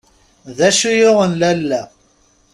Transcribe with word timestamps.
D 0.57 0.59
acu 0.67 0.91
yuɣen 0.99 1.31
lalla? 1.39 1.81